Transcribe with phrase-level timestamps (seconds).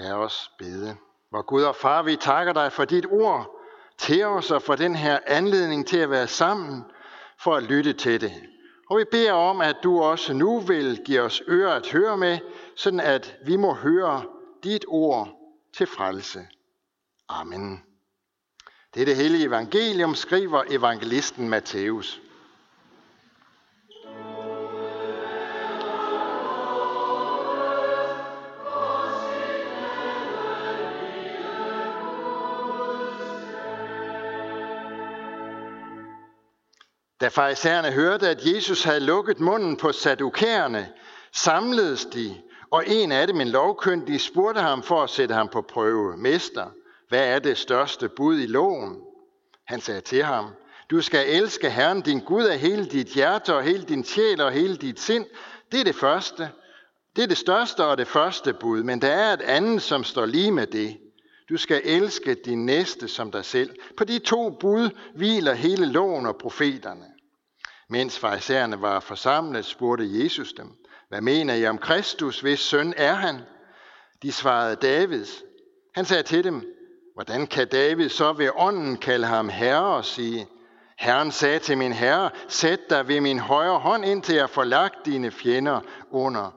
[0.00, 0.96] Lad os bede.
[1.30, 3.60] Hvor Gud og Far, vi takker dig for dit ord
[3.98, 6.84] til os og for den her anledning til at være sammen
[7.38, 8.32] for at lytte til det.
[8.90, 12.38] Og vi beder om, at du også nu vil give os ører at høre med,
[12.76, 14.24] sådan at vi må høre
[14.64, 15.28] dit ord
[15.74, 16.40] til frelse.
[17.28, 17.82] Amen.
[18.94, 22.20] Det er det hellige evangelium, skriver evangelisten Matthæus.
[37.20, 40.92] Da farisæerne hørte, at Jesus havde lukket munden på sadukærerne,
[41.32, 42.36] samledes de,
[42.70, 46.16] og en af dem, en lovkyndig, spurgte ham for at sætte ham på prøve.
[46.16, 46.66] Mester,
[47.08, 48.96] hvad er det største bud i loven?
[49.66, 50.50] Han sagde til ham,
[50.90, 54.52] du skal elske Herren din Gud af hele dit hjerte og hele din sjæl og
[54.52, 55.26] hele dit sind.
[55.72, 56.50] Det er det første.
[57.16, 60.26] Det er det største og det første bud, men der er et andet, som står
[60.26, 60.98] lige med det.
[61.48, 63.70] Du skal elske din næste som dig selv.
[63.96, 67.04] På de to bud hviler hele loven og profeterne.
[67.90, 70.68] Mens farisæerne var forsamlet, spurgte Jesus dem,
[71.08, 73.40] hvad mener I om Kristus, hvis søn er han?
[74.22, 75.42] De svarede Davids.
[75.94, 76.64] Han sagde til dem,
[77.14, 80.48] hvordan kan David så ved ånden kalde ham herre og sige,
[80.98, 85.06] Herren sagde til min herre, sæt dig ved min højre hånd, indtil jeg får lagt
[85.06, 86.50] dine fjender under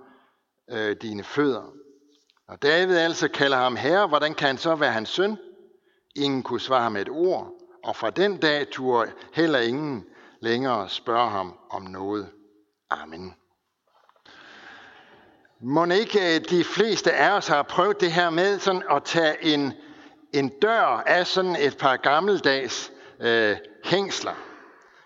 [0.72, 1.64] øh, dine fødder.
[2.48, 5.38] Og David altså kalder ham herre, hvordan kan han så være hans søn?
[6.16, 7.52] Ingen kunne svare med et ord,
[7.84, 10.06] og fra den dag turde heller ingen
[10.44, 12.30] længere spørge ham om noget.
[12.90, 13.36] Amen.
[15.62, 19.74] Må ikke de fleste af os har prøvet det her med sådan at tage en,
[20.34, 24.34] en dør af sådan et par gammeldags øh, hængsler.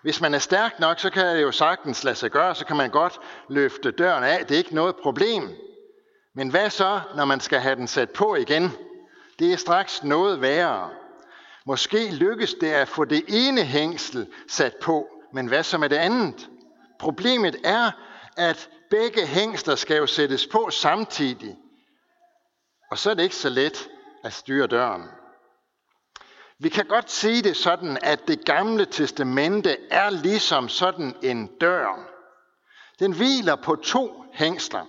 [0.02, 2.76] Hvis man er stærk nok, så kan det jo sagtens lade sig gøre, så kan
[2.76, 4.46] man godt løfte døren af.
[4.46, 5.50] Det er ikke noget problem.
[6.34, 8.70] Men hvad så, når man skal have den sat på igen?
[9.38, 10.90] Det er straks noget værre.
[11.66, 15.96] Måske lykkes det at få det ene hængsel sat på, men hvad så med det
[15.96, 16.50] andet?
[16.98, 17.90] Problemet er,
[18.36, 21.56] at begge hængsler skal jo sættes på samtidig.
[22.90, 23.88] Og så er det ikke så let
[24.24, 25.04] at styre døren.
[26.58, 32.08] Vi kan godt sige det sådan, at det gamle testamente er ligesom sådan en dør.
[32.98, 34.86] Den hviler på to hængsler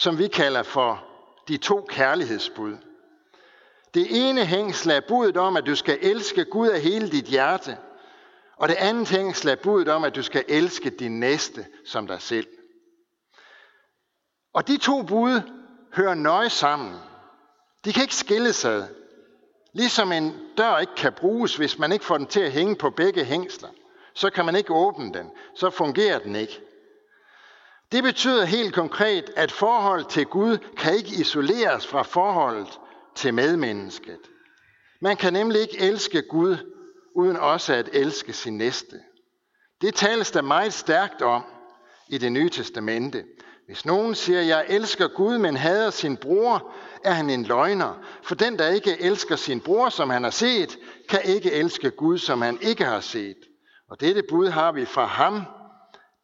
[0.00, 1.04] som vi kalder for
[1.48, 2.76] de to kærlighedsbud.
[3.94, 7.76] Det ene hængsel er budet om, at du skal elske Gud af hele dit hjerte.
[8.60, 12.22] Og det andet ting, slap budet om, at du skal elske din næste som dig
[12.22, 12.46] selv.
[14.54, 15.40] Og de to bud
[15.94, 16.94] hører nøje sammen.
[17.84, 18.88] De kan ikke skille sig.
[19.74, 22.90] Ligesom en dør ikke kan bruges, hvis man ikke får den til at hænge på
[22.90, 23.68] begge hængsler.
[24.14, 25.30] Så kan man ikke åbne den.
[25.54, 26.60] Så fungerer den ikke.
[27.92, 32.80] Det betyder helt konkret, at forhold til Gud kan ikke isoleres fra forholdet
[33.14, 34.20] til medmennesket.
[35.00, 36.56] Man kan nemlig ikke elske Gud,
[37.16, 39.00] uden også at elske sin næste.
[39.80, 41.44] Det tales der meget stærkt om
[42.08, 43.24] i det nye testamente.
[43.66, 46.72] Hvis nogen siger, jeg elsker Gud, men hader sin bror,
[47.04, 48.04] er han en løgner.
[48.22, 50.78] For den, der ikke elsker sin bror, som han har set,
[51.08, 53.36] kan ikke elske Gud, som han ikke har set.
[53.90, 55.42] Og dette bud har vi fra ham,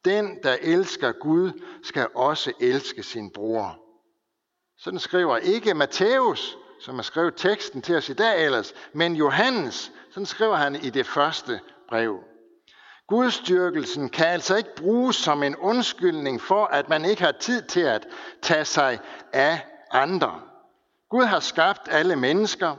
[0.04, 1.50] den, der elsker Gud,
[1.82, 3.78] skal også elske sin bror.
[4.78, 9.92] Sådan skriver ikke Matthæus, som har skrevet teksten til os i dag ellers, men Johannes,
[10.10, 12.24] sådan skriver han i det første brev.
[13.08, 17.80] Gudstyrkelsen kan altså ikke bruges som en undskyldning for, at man ikke har tid til
[17.80, 18.06] at
[18.42, 19.00] tage sig
[19.32, 20.40] af andre.
[21.10, 22.76] Gud har skabt alle mennesker.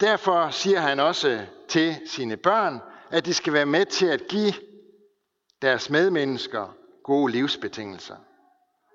[0.00, 4.54] Derfor siger han også til sine børn, at de skal være med til at give
[5.62, 8.16] deres medmennesker gode livsbetingelser.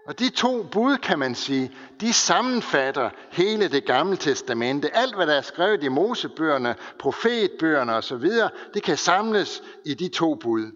[0.10, 1.72] Og de to bud, kan man sige,
[2.02, 4.98] de sammenfatter hele det gamle testamente.
[4.98, 8.30] Alt, hvad der er skrevet i Mosebøgerne, profetbøgerne osv.,
[8.74, 10.72] det kan samles i de to bud.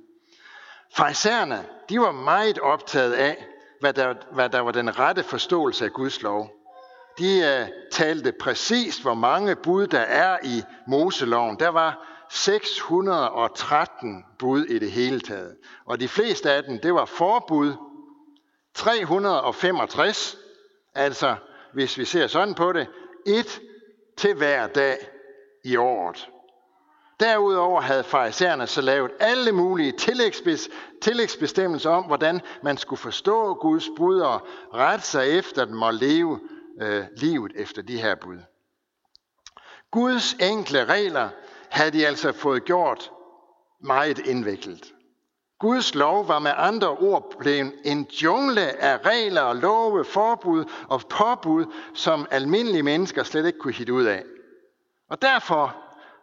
[0.96, 3.46] Farisæerne, de var meget optaget af,
[3.80, 6.52] hvad der, hvad der var den rette forståelse af Guds lov.
[7.20, 11.60] De uh, talte præcist, hvor mange bud der er i Moseloven.
[11.60, 15.56] Der var 613 bud i det hele taget.
[15.86, 17.74] Og de fleste af dem, det var forbud.
[18.74, 20.38] 365,
[20.96, 21.36] altså
[21.74, 22.88] hvis vi ser sådan på det,
[23.26, 23.62] et
[24.18, 24.98] til hver dag
[25.64, 26.30] i året.
[27.20, 30.70] Derudover havde farisæerne så lavet alle mulige tillægsbes,
[31.02, 36.40] tillægsbestemmelser om, hvordan man skulle forstå Guds bud og rette sig efter dem og leve
[36.82, 38.38] øh, livet efter de her bud.
[39.92, 41.30] Guds enkle regler
[41.70, 43.12] havde de altså fået gjort
[43.80, 44.94] meget indviklet.
[45.64, 51.02] Guds lov var med andre ord blevet en jungle af regler og love, forbud og
[51.10, 54.24] påbud, som almindelige mennesker slet ikke kunne hitte ud af.
[55.10, 55.76] Og derfor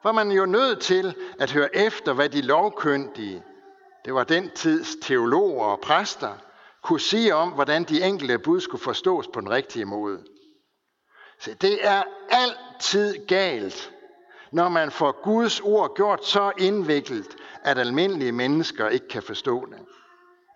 [0.03, 3.43] var man jo nødt til at høre efter, hvad de lovkyndige,
[4.05, 6.33] det var den tids teologer og præster,
[6.83, 10.19] kunne sige om, hvordan de enkelte bud skulle forstås på den rigtige måde.
[11.39, 13.93] Så det er altid galt,
[14.53, 19.79] når man får Guds ord gjort så indviklet, at almindelige mennesker ikke kan forstå det.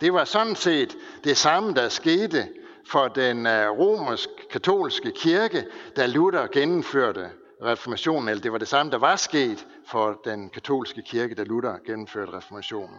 [0.00, 2.48] Det var sådan set det samme, der skete
[2.86, 5.66] for den øh, romersk-katolske kirke,
[5.96, 7.30] da Luther gennemførte
[7.62, 11.76] reformationen, eller det var det samme, der var sket for den katolske kirke, da Luther
[11.86, 12.98] gennemførte reformationen.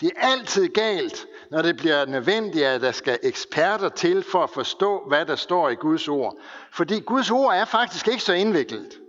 [0.00, 4.50] Det er altid galt, når det bliver nødvendigt, at der skal eksperter til for at
[4.50, 6.36] forstå, hvad der står i Guds ord.
[6.72, 9.00] Fordi Guds ord er faktisk ikke så indviklet.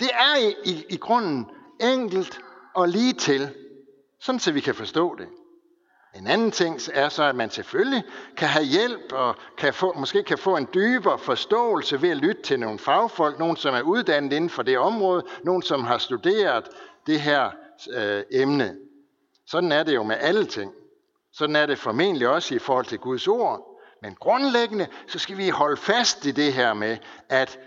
[0.00, 1.50] Det er i, i, i grunden
[1.80, 2.40] enkelt
[2.74, 3.54] og lige til,
[4.20, 5.28] sådan så vi kan forstå det.
[6.14, 8.04] En anden ting er så, at man selvfølgelig
[8.36, 12.42] kan have hjælp og kan få, måske kan få en dybere forståelse ved at lytte
[12.42, 16.68] til nogle fagfolk, nogen som er uddannet inden for det område, nogen som har studeret
[17.06, 17.50] det her
[17.92, 18.76] øh, emne.
[19.46, 20.72] Sådan er det jo med alle ting.
[21.32, 23.80] Sådan er det formentlig også i forhold til Guds ord.
[24.02, 26.98] Men grundlæggende, så skal vi holde fast i det her med,
[27.28, 27.58] at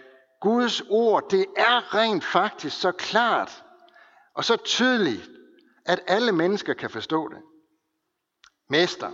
[0.42, 3.65] Guds ord, det er rent faktisk så klart
[4.36, 5.30] og så tydeligt,
[5.86, 7.38] at alle mennesker kan forstå det.
[8.70, 9.12] Mester,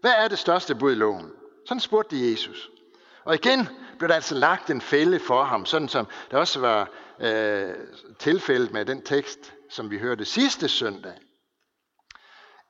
[0.00, 1.32] hvad er det største bud i loven?
[1.66, 2.70] Sådan spurgte de Jesus.
[3.24, 3.68] Og igen
[3.98, 6.90] blev der altså lagt en fælde for ham, sådan som der også var
[7.20, 7.74] øh,
[8.18, 11.12] tilfældet med den tekst, som vi hørte sidste søndag.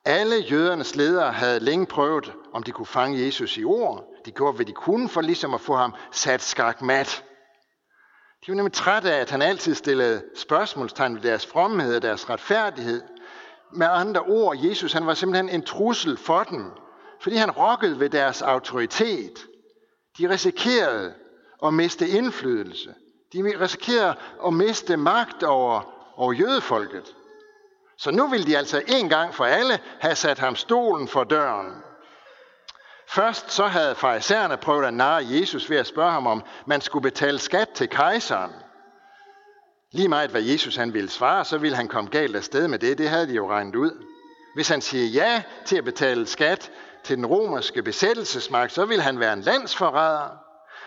[0.04, 4.04] Alle jødernes ledere havde længe prøvet, om de kunne fange Jesus i ord.
[4.24, 7.24] De gjorde, hvad de kunne for ligesom at få ham sat skakmat.
[8.46, 12.30] De var nemlig trætte af, at han altid stillede spørgsmålstegn ved deres fromhed og deres
[12.30, 13.02] retfærdighed.
[13.72, 16.70] Med andre ord, Jesus han var simpelthen en trussel for dem,
[17.20, 19.46] fordi han rokkede ved deres autoritet.
[20.18, 21.14] De risikerede
[21.64, 22.94] at miste indflydelse.
[23.32, 24.14] De risikerede
[24.46, 25.80] at miste magt over,
[26.16, 27.14] over jødefolket.
[27.98, 31.72] Så nu vil de altså en gang for alle have sat ham stolen for døren.
[33.08, 37.02] Først så havde farisæerne prøvet at narre Jesus ved at spørge ham, om man skulle
[37.02, 38.52] betale skat til kejseren.
[39.92, 42.98] Lige meget hvad Jesus han ville svare, så ville han komme galt afsted med det.
[42.98, 44.06] Det havde de jo regnet ud.
[44.54, 46.70] Hvis han siger ja til at betale skat
[47.04, 50.28] til den romerske besættelsesmagt, så ville han være en landsforræder.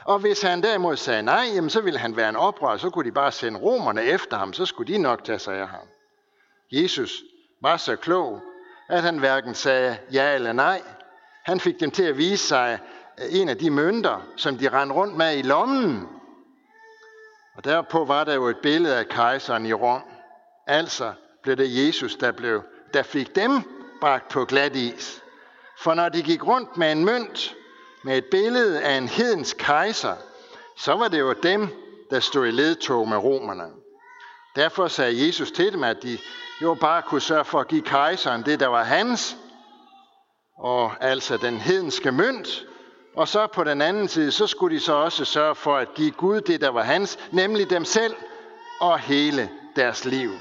[0.05, 3.05] Og hvis han derimod sagde nej, jamen så ville han være en oprør, så kunne
[3.05, 5.87] de bare sende romerne efter ham, så skulle de nok tage sig af ham.
[6.71, 7.11] Jesus
[7.61, 8.41] var så klog,
[8.89, 10.81] at han hverken sagde ja eller nej.
[11.47, 12.79] Han fik dem til at vise sig
[13.19, 16.07] øh, en af de mønter, som de rendte rundt med i lommen.
[17.55, 20.01] Og derpå var der jo et billede af kejseren i Rom.
[20.67, 21.13] Altså
[21.43, 22.63] blev det Jesus, der, blev,
[22.93, 23.51] der fik dem
[24.01, 25.21] bragt på glat is.
[25.79, 27.55] For når de gik rundt med en mønt,
[28.03, 30.15] med et billede af en hedens kejser,
[30.77, 31.67] så var det jo dem,
[32.09, 33.69] der stod i ledtog med romerne.
[34.55, 36.17] Derfor sagde Jesus til dem, at de
[36.61, 39.37] jo bare kunne sørge for at give kejseren det, der var hans,
[40.57, 42.65] og altså den hedenske mønt,
[43.15, 46.11] og så på den anden side, så skulle de så også sørge for at give
[46.11, 48.15] Gud det, der var hans, nemlig dem selv
[48.81, 50.31] og hele deres liv.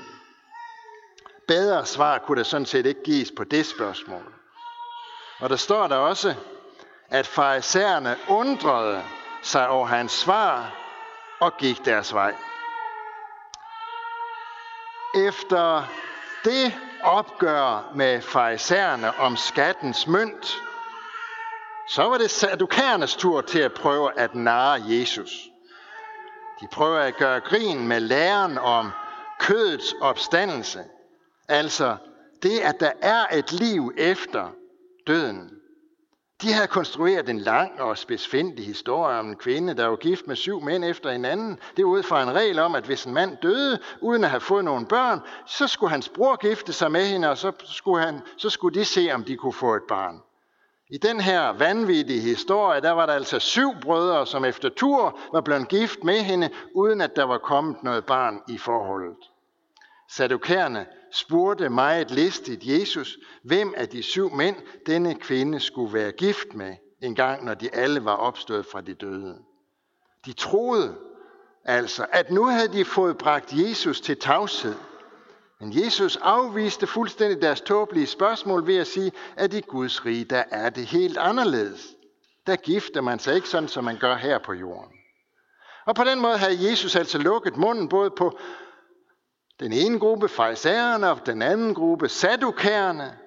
[1.49, 4.35] Bedre svar kunne der sådan set ikke gives på det spørgsmål.
[5.41, 6.35] Og der står der også,
[7.09, 9.03] at farisæerne undrede
[9.43, 10.73] sig over hans svar
[11.41, 12.35] og gik deres vej.
[15.15, 15.85] Efter
[16.45, 20.63] det opgør med farisæerne om skattens mønt,
[21.89, 25.49] så var det sadukærernes tur til at prøve at narre Jesus.
[26.61, 28.91] De prøver at gøre grin med læren om
[29.39, 30.85] kødets opstandelse.
[31.49, 31.97] Altså
[32.43, 34.51] det, at der er et liv efter
[35.07, 35.56] døden.
[36.43, 40.37] De havde konstrueret en lang og spidsfindig historie om en kvinde, der var gift med
[40.37, 41.59] syv mænd efter hinanden.
[41.77, 44.65] Det ud fra en regel om, at hvis en mand døde, uden at have fået
[44.65, 48.51] nogle børn, så skulle hans bror gifte sig med hende, og så skulle, han, så
[48.51, 50.23] skulle de se, om de kunne få et barn.
[50.91, 55.41] I den her vanvittige historie, der var der altså syv brødre, som efter tur var
[55.41, 59.17] blevet gift med hende, uden at der var kommet noget barn i forholdet.
[60.11, 64.57] Sadukærerne spurgte meget listigt Jesus, hvem af de syv mænd
[64.87, 68.95] denne kvinde skulle være gift med, en gang når de alle var opstået fra de
[68.95, 69.39] døde.
[70.27, 70.97] De troede
[71.65, 74.75] altså, at nu havde de fået bragt Jesus til tavshed.
[75.61, 80.45] Men Jesus afviste fuldstændig deres tåbelige spørgsmål ved at sige, at i Guds rige, der
[80.51, 81.95] er det helt anderledes.
[82.47, 84.93] Der gifter man sig ikke sådan, som man gør her på jorden.
[85.87, 88.39] Og på den måde havde Jesus altså lukket munden både på
[89.61, 93.19] den ene gruppe farisæerne og den anden gruppe sadukærerne.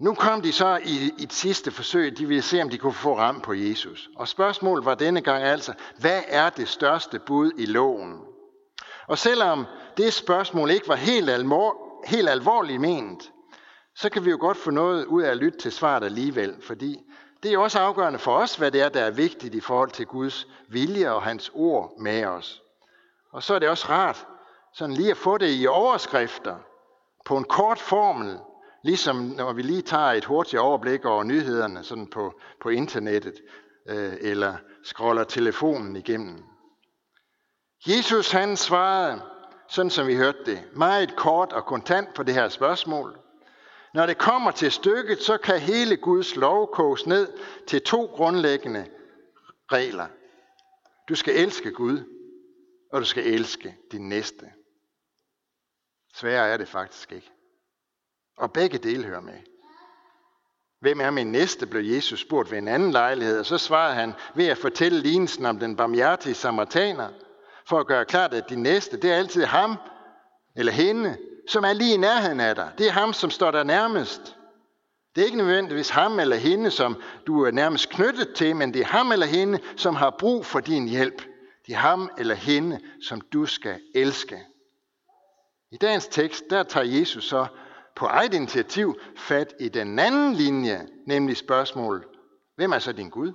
[0.00, 2.92] Nu kom de så i, i et sidste forsøg, de ville se, om de kunne
[2.92, 4.08] få ram på Jesus.
[4.16, 8.20] Og spørgsmålet var denne gang altså, hvad er det største bud i loven?
[9.08, 9.66] Og selvom
[9.96, 11.76] det spørgsmål ikke var helt, almor,
[12.06, 13.32] helt alvorligt ment,
[13.96, 16.98] så kan vi jo godt få noget ud af at lytte til svaret alligevel, fordi
[17.42, 20.06] det er også afgørende for os, hvad det er, der er vigtigt i forhold til
[20.06, 22.62] Guds vilje og hans ord med os.
[23.32, 24.26] Og så er det også rart
[24.74, 26.56] sådan lige at få det i overskrifter
[27.24, 28.38] på en kort formel,
[28.84, 33.34] ligesom når vi lige tager et hurtigt overblik over nyhederne sådan på, på internettet,
[33.88, 36.44] øh, eller scroller telefonen igennem.
[37.86, 39.22] Jesus han svarede,
[39.68, 43.18] sådan som vi hørte det, meget kort og kontant på det her spørgsmål.
[43.94, 47.28] Når det kommer til stykket, så kan hele Guds lov koges ned
[47.66, 48.86] til to grundlæggende
[49.72, 50.06] regler.
[51.08, 51.98] Du skal elske Gud,
[52.92, 54.46] og du skal elske din næste.
[56.14, 57.30] Sværere er det faktisk ikke.
[58.36, 59.38] Og begge dele hører med.
[60.80, 64.12] Hvem er min næste, blev Jesus spurgt ved en anden lejlighed, og så svarede han
[64.34, 67.08] ved at fortælle lignelsen om den barmhjertige samaritaner,
[67.68, 69.76] for at gøre klart, at din næste, det er altid ham
[70.56, 71.16] eller hende,
[71.48, 72.72] som er lige i nærheden af dig.
[72.78, 74.36] Det er ham, som står der nærmest.
[75.14, 78.80] Det er ikke nødvendigvis ham eller hende, som du er nærmest knyttet til, men det
[78.80, 81.22] er ham eller hende, som har brug for din hjælp.
[81.66, 84.46] Det er ham eller hende, som du skal elske.
[85.72, 87.46] I dagens tekst, der tager Jesus så
[87.94, 92.04] på eget initiativ fat i den anden linje, nemlig spørgsmålet,
[92.56, 93.32] hvem er så din Gud?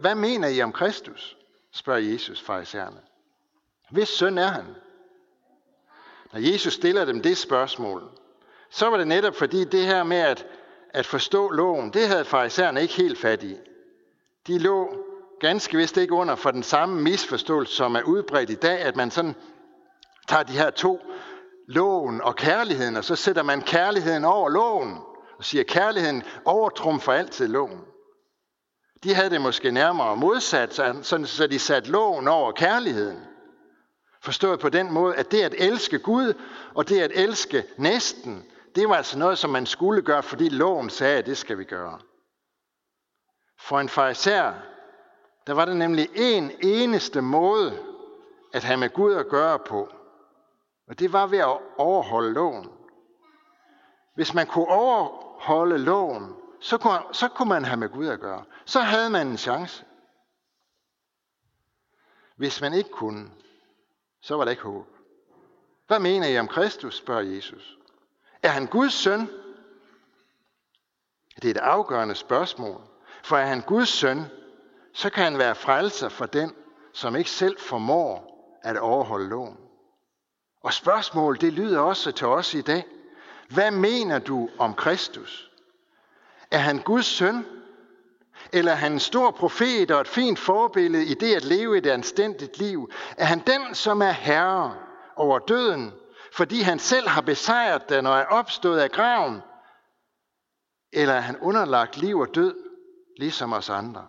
[0.00, 1.36] Hvad mener I om Kristus?
[1.72, 3.00] spørger Jesus farisæerne.
[3.90, 4.64] Hvis søn er han?
[6.32, 8.10] Når Jesus stiller dem det spørgsmål,
[8.70, 10.46] så var det netop fordi det her med at,
[10.90, 13.56] at forstå loven, det havde farisæerne ikke helt fat i.
[14.46, 15.04] De lå
[15.40, 19.10] ganske vist ikke under for den samme misforståelse, som er udbredt i dag, at man
[19.10, 19.34] sådan
[20.30, 21.00] tager de her to,
[21.68, 24.98] loven og kærligheden, og så sætter man kærligheden over loven,
[25.38, 27.80] og siger, kærligheden overtrumfer altid loven.
[29.04, 33.20] De havde det måske nærmere modsat, sådan så de satte loven over kærligheden.
[34.22, 36.34] Forstået på den måde, at det at elske Gud
[36.74, 38.44] og det at elske næsten,
[38.74, 41.64] det var altså noget, som man skulle gøre, fordi loven sagde, at det skal vi
[41.64, 41.98] gøre.
[43.60, 44.52] For en farisær,
[45.46, 47.78] der var det nemlig en eneste måde
[48.52, 49.88] at have med Gud at gøre på.
[50.90, 52.70] Og det var ved at overholde loven.
[54.14, 58.44] Hvis man kunne overholde loven, så kunne, så kunne man have med Gud at gøre.
[58.64, 59.84] Så havde man en chance.
[62.36, 63.30] Hvis man ikke kunne,
[64.20, 64.86] så var der ikke håb.
[65.86, 67.78] Hvad mener I om Kristus, spørger Jesus.
[68.42, 69.20] Er han Guds søn?
[71.36, 72.80] Det er et afgørende spørgsmål.
[73.22, 74.24] For er han Guds søn,
[74.92, 76.54] så kan han være frelser for den,
[76.92, 78.30] som ikke selv formår
[78.62, 79.69] at overholde loven.
[80.62, 82.84] Og spørgsmålet, det lyder også til os i dag.
[83.48, 85.50] Hvad mener du om Kristus?
[86.50, 87.46] Er han Guds søn?
[88.52, 91.86] Eller er han en stor profet og et fint forbillede i det at leve et
[91.86, 92.90] anstændigt liv?
[93.16, 94.76] Er han den, som er herre
[95.16, 95.92] over døden,
[96.32, 99.42] fordi han selv har besejret den og er opstået af graven?
[100.92, 102.54] Eller er han underlagt liv og død,
[103.18, 104.06] ligesom os andre?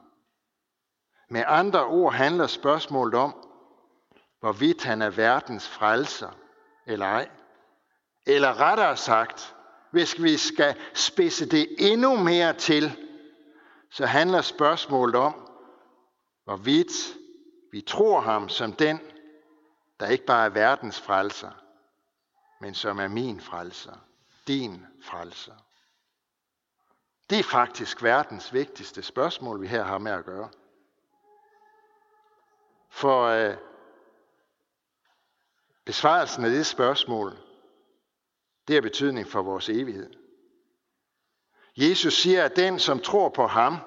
[1.29, 3.35] Med andre ord handler spørgsmålet om,
[4.39, 6.29] hvorvidt han er verdens frelser
[6.85, 7.29] eller ej.
[8.25, 9.55] Eller rettere sagt,
[9.91, 12.97] hvis vi skal spidse det endnu mere til,
[13.91, 15.49] så handler spørgsmålet om,
[16.43, 17.17] hvorvidt
[17.71, 18.99] vi tror ham som den,
[19.99, 21.51] der ikke bare er verdens frelser,
[22.61, 23.95] men som er min frelser,
[24.47, 25.55] din frelser.
[27.29, 30.49] Det er faktisk verdens vigtigste spørgsmål, vi her har med at gøre.
[32.89, 33.57] For øh,
[35.85, 37.37] Besvarelsen af det spørgsmål,
[38.67, 40.09] det har betydning for vores evighed.
[41.77, 43.77] Jesus siger, at den, som tror på ham,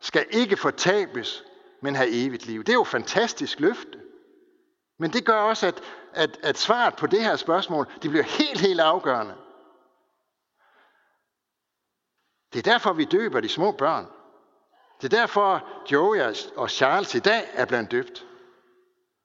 [0.00, 1.44] skal ikke fortabes,
[1.82, 2.60] men have evigt liv.
[2.60, 4.00] Det er jo et fantastisk løfte.
[4.98, 5.82] Men det gør også, at,
[6.12, 9.34] at, at svaret på det her spørgsmål, det bliver helt, helt afgørende.
[12.52, 14.06] Det er derfor, vi døber de små børn.
[15.00, 18.27] Det er derfor, Joey og Charles i dag er blandt døbt.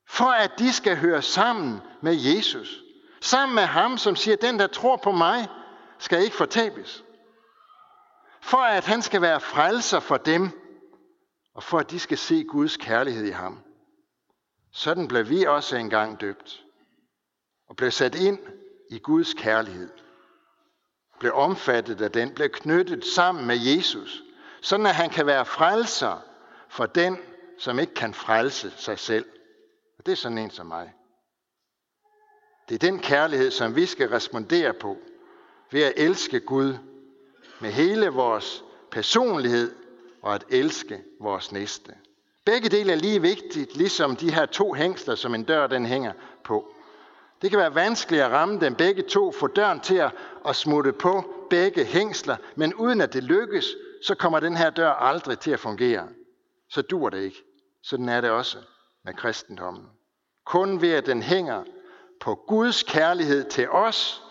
[0.07, 2.83] For at de skal høre sammen med Jesus.
[3.21, 5.47] Sammen med ham, som siger, den der tror på mig,
[5.99, 7.03] skal ikke fortabes.
[8.41, 10.49] For at han skal være frelser for dem,
[11.53, 13.59] og for at de skal se Guds kærlighed i ham.
[14.71, 16.63] Sådan blev vi også engang døbt,
[17.69, 18.39] og blev sat ind
[18.91, 19.89] i Guds kærlighed.
[21.19, 24.23] Blev omfattet af den, blev knyttet sammen med Jesus,
[24.61, 26.21] sådan at han kan være frelser
[26.69, 27.17] for den,
[27.59, 29.25] som ikke kan frelse sig selv.
[30.05, 30.93] Det er sådan en som mig.
[32.69, 34.97] Det er den kærlighed, som vi skal respondere på
[35.71, 36.73] ved at elske Gud
[37.61, 39.75] med hele vores personlighed
[40.21, 41.93] og at elske vores næste.
[42.45, 46.13] Begge dele er lige vigtigt, ligesom de her to hængsler, som en dør den hænger
[46.43, 46.73] på.
[47.41, 50.09] Det kan være vanskeligt at ramme dem begge to, få døren til
[50.45, 54.91] at smutte på begge hængsler, men uden at det lykkes, så kommer den her dør
[54.91, 56.07] aldrig til at fungere.
[56.69, 57.43] Så dur det ikke.
[57.83, 58.57] Sådan er det også
[59.03, 59.89] med kristendommen.
[60.45, 61.63] Kun ved at den hænger
[62.19, 64.23] på Guds kærlighed til os,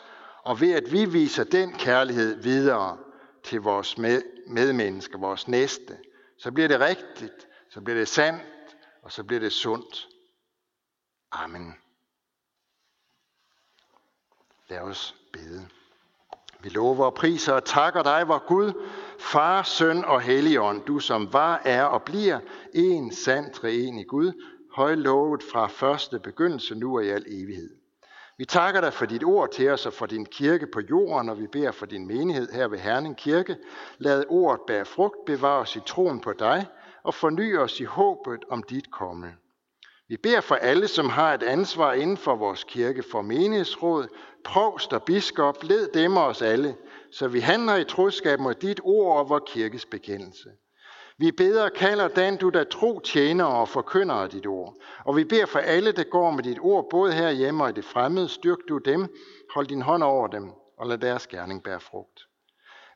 [0.44, 2.98] og ved at vi viser den kærlighed videre
[3.42, 3.98] til vores
[4.46, 5.98] medmennesker, vores næste,
[6.38, 8.42] så bliver det rigtigt, så bliver det sandt,
[9.02, 10.08] og så bliver det sundt.
[11.32, 11.74] Amen.
[14.68, 15.68] Lad os bede.
[16.60, 18.72] Vi lover og priser og takker dig, vor Gud,
[19.18, 22.40] Far, Søn og Helligånd, du som var, er og bliver
[22.74, 24.32] en sand i Gud,
[24.74, 27.70] højlovet fra første begyndelse nu og i al evighed.
[28.38, 31.38] Vi takker dig for dit ord til os og for din kirke på jorden, og
[31.38, 33.56] vi beder for din menighed her ved Herning Kirke.
[33.98, 36.66] Lad ordet bære frugt, bevare os i troen på dig
[37.02, 39.34] og forny os i håbet om dit komme.
[40.08, 44.08] Vi beder for alle, som har et ansvar inden for vores kirke, for menighedsråd,
[44.44, 46.76] provst og biskop, led dem og os alle,
[47.10, 50.48] så vi handler i troskab mod dit ord og vores kirkes bekendelse.
[51.22, 54.74] Vi beder og kalder den, du der tro tjener og forkynder af dit ord.
[55.04, 57.84] Og vi beder for alle, der går med dit ord, både herhjemme og i det
[57.84, 58.28] fremmede.
[58.28, 59.14] Styrk du dem,
[59.54, 62.26] hold din hånd over dem, og lad deres gerning bære frugt.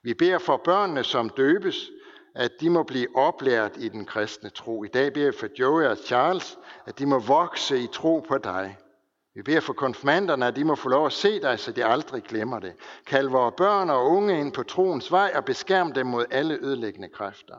[0.02, 1.90] Vi beder for børnene, som døbes,
[2.34, 4.84] at de må blive oplært i den kristne tro.
[4.84, 8.38] I dag beder vi for Joey og Charles, at de må vokse i tro på
[8.38, 8.78] dig.
[9.34, 12.22] Vi beder for konfirmanderne, at de må få lov at se dig, så de aldrig
[12.22, 12.74] glemmer det.
[13.06, 17.08] Kald vores børn og unge ind på troens vej og beskærm dem mod alle ødelæggende
[17.08, 17.56] kræfter.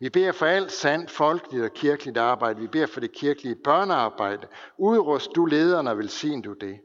[0.00, 2.60] Vi beder for alt sandt folkeligt og kirkeligt arbejde.
[2.60, 4.46] Vi beder for det kirkelige børnearbejde.
[4.78, 6.80] Udrust du lederne og velsign du det.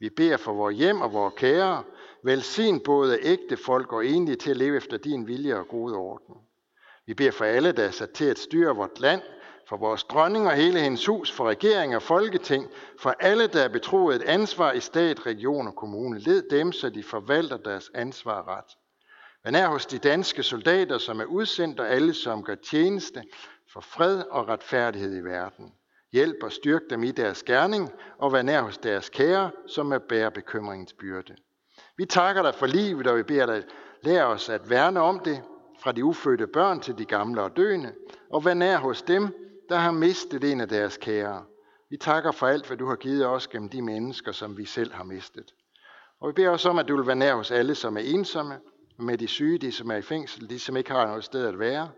[0.00, 1.82] Vi beder for vores hjem og vores kære.
[2.22, 6.34] Velsign både ægte folk og enlige til at leve efter din vilje og gode orden.
[7.06, 9.22] Vi beder for alle, der er sat til at styre vort land,
[9.68, 12.66] for vores dronning og hele hendes hus, for regering og folketing,
[12.98, 16.18] for alle, der er betroet et ansvar i stat, region og kommune.
[16.18, 18.77] Led dem, så de forvalter deres ansvar ret.
[19.52, 23.22] Vær er hos de danske soldater, som er udsendt, og alle, som gør tjeneste
[23.72, 25.72] for fred og retfærdighed i verden.
[26.12, 29.98] Hjælp og styrk dem i deres gerning, og vær nær hos deres kære, som er
[29.98, 31.36] bærer bekymringens byrde.
[31.96, 33.62] Vi takker dig for livet, og vi beder dig,
[34.02, 35.42] lær os at værne om det,
[35.80, 37.92] fra de ufødte børn til de gamle og døende,
[38.30, 39.28] og vær nær hos dem,
[39.68, 41.44] der har mistet en af deres kære.
[41.90, 44.92] Vi takker for alt, hvad du har givet os gennem de mennesker, som vi selv
[44.92, 45.54] har mistet.
[46.20, 48.54] Og vi beder os om, at du vil være nær hos alle, som er ensomme,
[48.98, 51.58] med de syge, de som er i fængsel, de som ikke har noget sted at
[51.58, 51.90] være.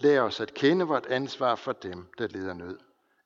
[0.00, 2.78] Lær os at kende vort ansvar for dem, der lider nød.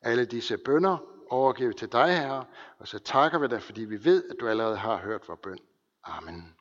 [0.02, 0.98] Alle disse bønder
[1.30, 2.44] overgiver til dig, Herre,
[2.78, 5.58] og så takker vi dig, fordi vi ved, at du allerede har hørt vores bøn.
[6.04, 6.57] Amen.